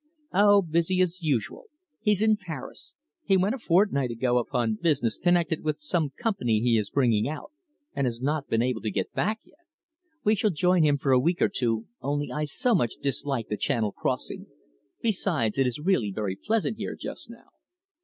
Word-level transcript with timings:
"Oh, 0.33 0.63
busy 0.63 0.99
as 1.01 1.21
usual. 1.21 1.67
He's 2.01 2.23
in 2.23 2.35
Paris. 2.35 2.95
He 3.23 3.37
went 3.37 3.53
a 3.53 3.59
fortnight 3.59 4.09
ago 4.09 4.39
upon 4.39 4.79
business 4.81 5.19
connected 5.19 5.63
with 5.63 5.77
some 5.77 6.09
company 6.19 6.59
he 6.59 6.75
is 6.75 6.89
bringing 6.89 7.27
out, 7.29 7.51
and 7.93 8.07
has 8.07 8.19
not 8.19 8.47
been 8.47 8.63
able 8.63 8.81
to 8.81 8.89
get 8.89 9.13
back 9.13 9.41
yet. 9.45 9.59
We 10.23 10.33
shall 10.33 10.49
join 10.49 10.81
him 10.81 10.97
for 10.97 11.11
a 11.11 11.19
week 11.19 11.39
or 11.39 11.49
two, 11.49 11.85
only 12.01 12.31
I 12.31 12.45
so 12.45 12.73
much 12.73 12.95
dislike 12.95 13.47
the 13.47 13.57
Channel 13.57 13.91
crossing. 13.91 14.47
Besides, 15.03 15.59
it 15.59 15.67
is 15.67 15.77
really 15.77 16.09
very 16.11 16.35
pleasant 16.35 16.77
here 16.77 16.95
just 16.99 17.29
now." 17.29 17.49